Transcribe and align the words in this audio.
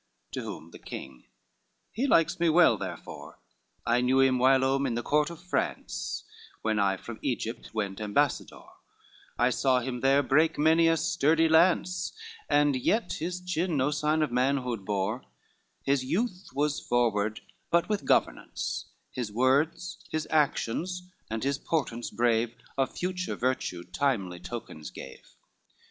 LX 0.01 0.31
To 0.31 0.41
whom 0.41 0.71
the 0.71 0.79
king: 0.79 1.25
"He 1.91 2.07
likes 2.07 2.39
me 2.39 2.49
well 2.49 2.75
therefore, 2.75 3.37
I 3.85 4.01
knew 4.01 4.19
him 4.19 4.39
whilom 4.39 4.87
in 4.87 4.95
the 4.95 5.03
court 5.03 5.29
of 5.29 5.39
France 5.43 6.23
When 6.63 6.79
I 6.79 6.97
from 6.97 7.19
Egypt 7.21 7.69
went 7.75 8.01
ambassador, 8.01 8.63
I 9.37 9.51
saw 9.51 9.79
him 9.79 9.99
there 9.99 10.23
break 10.23 10.57
many 10.57 10.87
a 10.87 10.97
sturdy 10.97 11.47
lance, 11.47 12.13
And 12.49 12.75
yet 12.75 13.13
his 13.19 13.39
chin 13.41 13.77
no 13.77 13.91
sign 13.91 14.23
of 14.23 14.31
manhood 14.31 14.85
bore; 14.85 15.23
His 15.83 16.03
youth 16.03 16.47
was 16.51 16.79
forward, 16.79 17.41
but 17.69 17.87
with 17.87 18.03
governance, 18.03 18.85
His 19.11 19.31
words, 19.31 20.03
his 20.09 20.27
actions, 20.31 21.11
and 21.29 21.43
his 21.43 21.59
portance 21.59 22.09
brave, 22.09 22.55
Of 22.75 22.97
future 22.97 23.35
virtue, 23.35 23.83
timely 23.83 24.39
tokens 24.39 24.89
gave. 24.89 25.35